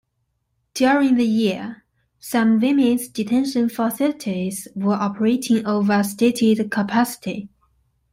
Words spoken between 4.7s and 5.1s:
were